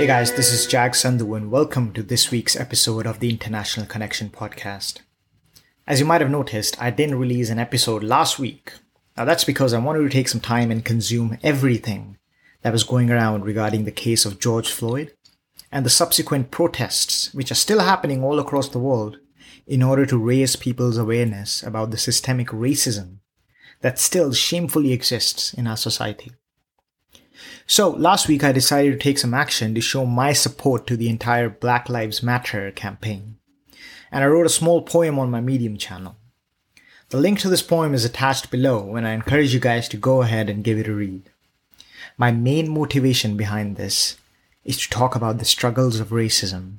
[0.00, 3.84] Hey guys, this is Jag Sandhu and welcome to this week's episode of the International
[3.84, 5.00] Connection podcast.
[5.86, 8.72] As you might have noticed, I didn't release an episode last week.
[9.14, 12.16] Now that's because I wanted to take some time and consume everything
[12.62, 15.12] that was going around regarding the case of George Floyd
[15.70, 19.18] and the subsequent protests, which are still happening all across the world,
[19.66, 23.18] in order to raise people's awareness about the systemic racism
[23.82, 26.32] that still shamefully exists in our society.
[27.66, 31.08] So last week I decided to take some action to show my support to the
[31.08, 33.36] entire Black Lives Matter campaign.
[34.10, 36.16] And I wrote a small poem on my Medium channel.
[37.10, 40.22] The link to this poem is attached below and I encourage you guys to go
[40.22, 41.30] ahead and give it a read.
[42.16, 44.16] My main motivation behind this
[44.64, 46.78] is to talk about the struggles of racism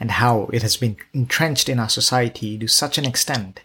[0.00, 3.60] and how it has been entrenched in our society to such an extent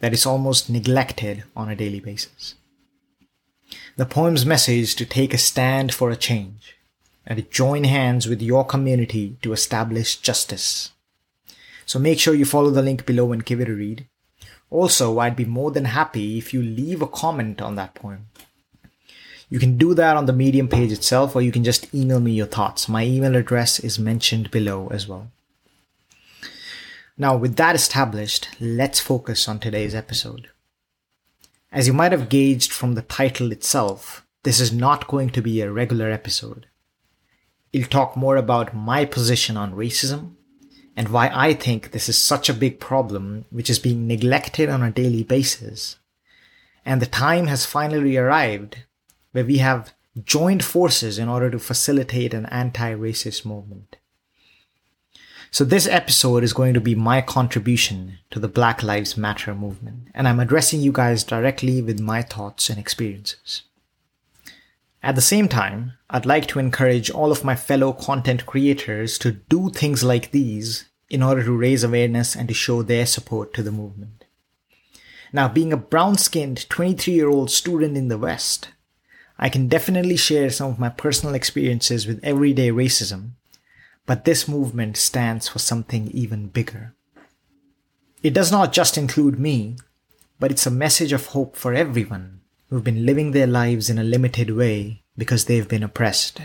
[0.00, 2.54] that it's almost neglected on a daily basis.
[3.96, 6.76] The poem's message to take a stand for a change
[7.26, 10.92] and to join hands with your community to establish justice.
[11.84, 14.06] So make sure you follow the link below and give it a read.
[14.70, 18.26] Also, I'd be more than happy if you leave a comment on that poem.
[19.50, 22.32] You can do that on the Medium page itself, or you can just email me
[22.32, 22.88] your thoughts.
[22.88, 25.30] My email address is mentioned below as well.
[27.16, 30.50] Now, with that established, let's focus on today's episode.
[31.70, 35.60] As you might have gauged from the title itself, this is not going to be
[35.60, 36.66] a regular episode.
[37.74, 40.36] It'll talk more about my position on racism
[40.96, 44.82] and why I think this is such a big problem which is being neglected on
[44.82, 45.98] a daily basis.
[46.86, 48.84] And the time has finally arrived
[49.32, 49.92] where we have
[50.24, 53.97] joined forces in order to facilitate an anti-racist movement.
[55.50, 60.08] So this episode is going to be my contribution to the Black Lives Matter movement,
[60.12, 63.62] and I'm addressing you guys directly with my thoughts and experiences.
[65.02, 69.32] At the same time, I'd like to encourage all of my fellow content creators to
[69.32, 73.62] do things like these in order to raise awareness and to show their support to
[73.62, 74.24] the movement.
[75.32, 78.68] Now, being a brown skinned 23 year old student in the West,
[79.38, 83.30] I can definitely share some of my personal experiences with everyday racism
[84.08, 86.94] but this movement stands for something even bigger.
[88.22, 89.76] It does not just include me,
[90.40, 94.02] but it's a message of hope for everyone who've been living their lives in a
[94.02, 96.40] limited way because they've been oppressed.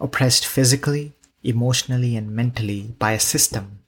[0.00, 1.12] Oppressed physically,
[1.44, 3.80] emotionally, and mentally by a system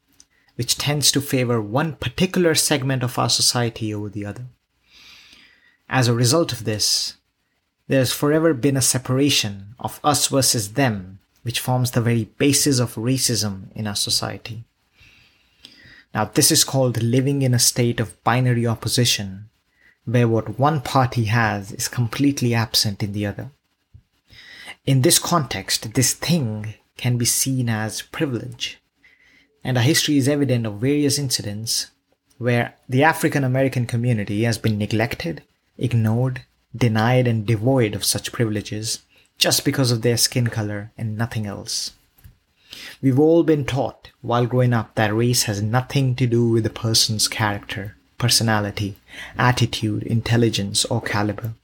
[0.57, 4.45] which tends to favor one particular segment of our society over the other.
[5.89, 7.17] As a result of this,
[7.89, 12.95] there's forever been a separation of us versus them which forms the very basis of
[12.95, 14.65] racism in our society.
[16.15, 19.49] Now, this is called living in a state of binary opposition,
[20.05, 23.51] where what one party has is completely absent in the other.
[24.85, 28.81] In this context, this thing can be seen as privilege.
[29.65, 31.91] And our history is evident of various incidents
[32.39, 35.43] where the African American community has been neglected,
[35.79, 36.43] ignored,
[36.75, 39.03] denied, and devoid of such privileges
[39.43, 41.95] just because of their skin color and nothing else.
[43.03, 46.71] We've all been taught while growing up that race has nothing to do with a
[46.71, 48.99] person's character, personality,
[49.37, 51.55] attitude, intelligence, or caliber.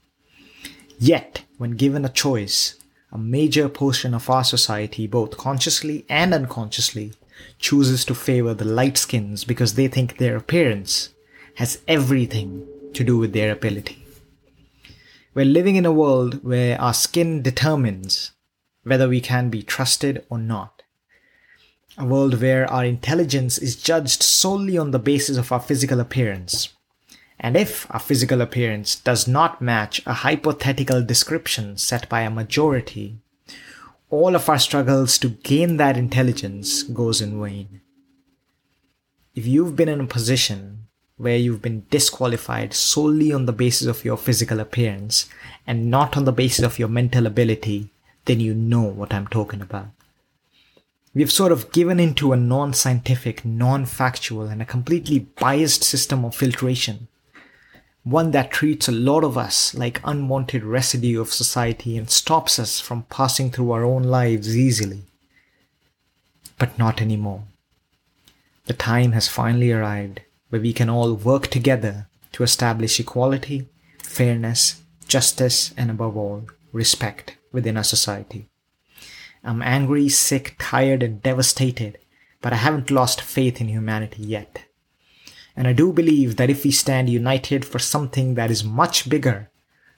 [0.99, 2.75] Yet, when given a choice,
[3.12, 7.12] a major portion of our society, both consciously and unconsciously,
[7.60, 11.10] chooses to favor the light skins because they think their appearance
[11.55, 14.05] has everything to do with their ability.
[15.34, 18.33] We're living in a world where our skin determines
[18.83, 20.83] whether we can be trusted or not.
[21.99, 26.71] A world where our intelligence is judged solely on the basis of our physical appearance.
[27.39, 33.19] And if our physical appearance does not match a hypothetical description set by a majority,
[34.10, 37.83] all of our struggles to gain that intelligence goes in vain.
[39.34, 40.87] If you've been in a position
[41.18, 45.28] where you've been disqualified solely on the basis of your physical appearance
[45.66, 47.91] and not on the basis of your mental ability,
[48.24, 49.88] then you know what I'm talking about.
[51.15, 57.09] We've sort of given into a non-scientific, non-factual, and a completely biased system of filtration.
[58.04, 62.78] One that treats a lot of us like unwanted residue of society and stops us
[62.78, 65.03] from passing through our own lives easily.
[66.59, 67.42] But not anymore.
[68.66, 73.68] The time has finally arrived where we can all work together to establish equality,
[74.03, 78.48] fairness, justice, and above all, respect within our society.
[79.45, 81.98] I'm angry, sick, tired, and devastated,
[82.41, 84.65] but I haven't lost faith in humanity yet.
[85.56, 89.50] And I do believe that if we stand united for something that is much bigger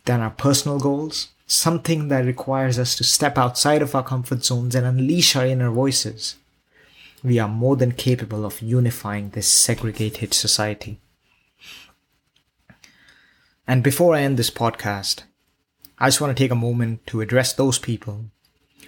[0.04, 4.76] than our personal goals something that requires us to step outside of our comfort zones
[4.76, 6.36] and unleash our inner voices,
[7.22, 11.00] we are more than capable of unifying this segregated society.
[13.66, 15.22] And before I end this podcast,
[15.98, 18.26] I just want to take a moment to address those people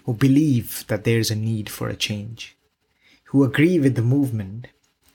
[0.04, 2.56] who believe that there is a need for a change,
[3.24, 4.68] who agree with the movement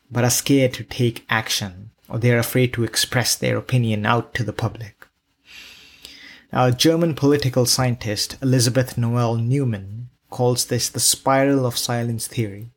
[0.09, 4.43] but are scared to take action or they're afraid to express their opinion out to
[4.43, 5.07] the public.
[6.53, 12.71] Now, German political scientist, Elisabeth Noelle-Neumann calls this the spiral of silence theory.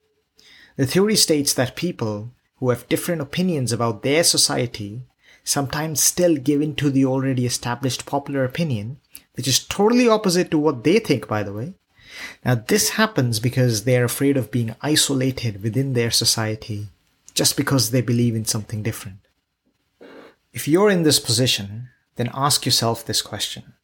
[0.81, 5.03] The theory states that people who have different opinions about their society
[5.45, 8.97] sometimes still give in to the already established popular opinion,
[9.35, 11.75] which is totally opposite to what they think, by the way.
[12.47, 16.89] Now, this happens because they are afraid of being isolated within their society
[17.35, 19.19] just because they believe in something different.
[20.55, 23.75] If you're in this position, then ask yourself this question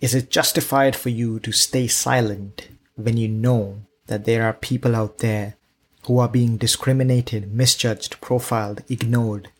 [0.00, 4.96] Is it justified for you to stay silent when you know that there are people
[4.96, 5.56] out there
[6.04, 9.50] who are being discriminated, misjudged, profiled, ignored,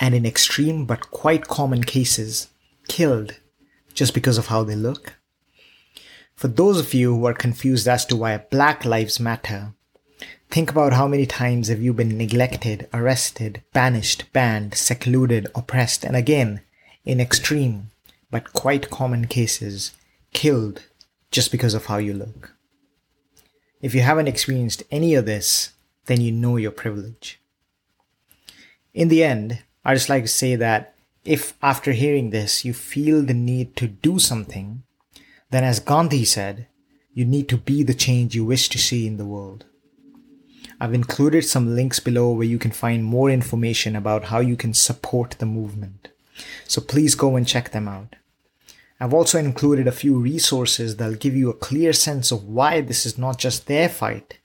[0.00, 2.48] and in extreme but quite common cases,
[2.88, 3.38] killed
[3.94, 5.14] just because of how they look?
[6.34, 9.74] For those of you who are confused as to why Black Lives Matter
[10.52, 16.14] Think about how many times have you been neglected, arrested, banished, banned, secluded, oppressed, and
[16.14, 16.60] again,
[17.06, 17.90] in extreme
[18.30, 19.92] but quite common cases,
[20.34, 20.84] killed
[21.30, 22.52] just because of how you look.
[23.80, 25.70] If you haven't experienced any of this,
[26.06, 27.40] then you know your privilege.
[28.94, 30.94] In the end, I just like to say that
[31.24, 34.82] if after hearing this you feel the need to do something,
[35.50, 36.66] then as Gandhi said,
[37.14, 39.64] you need to be the change you wish to see in the world.
[40.80, 44.74] I've included some links below where you can find more information about how you can
[44.74, 46.08] support the movement.
[46.66, 48.16] So please go and check them out.
[48.98, 53.04] I've also included a few resources that'll give you a clear sense of why this
[53.04, 54.38] is not just their fight,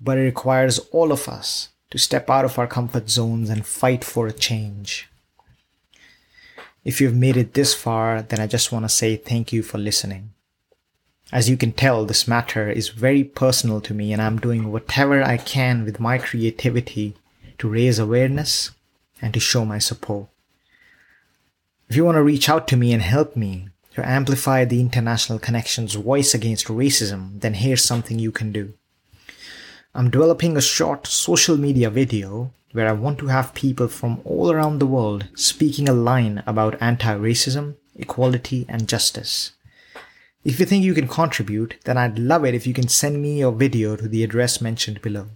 [0.00, 4.04] but it requires all of us to step out of our comfort zones and fight
[4.04, 5.08] for a change.
[6.84, 9.78] If you've made it this far, then I just want to say thank you for
[9.78, 10.30] listening.
[11.32, 15.22] As you can tell, this matter is very personal to me and I'm doing whatever
[15.22, 17.14] I can with my creativity
[17.58, 18.70] to raise awareness
[19.20, 20.28] and to show my support.
[21.88, 25.38] If you want to reach out to me and help me to amplify the international
[25.38, 28.74] connection's voice against racism, then here's something you can do.
[29.96, 34.52] I'm developing a short social media video where I want to have people from all
[34.52, 39.52] around the world speaking a line about anti-racism, equality, and justice.
[40.44, 43.38] If you think you can contribute, then I'd love it if you can send me
[43.38, 45.28] your video to the address mentioned below.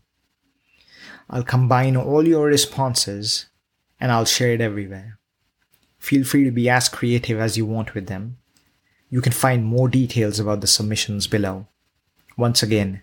[1.30, 3.46] I'll combine all your responses
[3.98, 5.18] and I'll share it everywhere.
[5.98, 8.36] Feel free to be as creative as you want with them.
[9.08, 11.66] You can find more details about the submissions below.
[12.36, 13.02] Once again,